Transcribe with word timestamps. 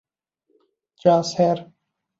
চা, 1.01 1.13
স্যার। 1.31 1.57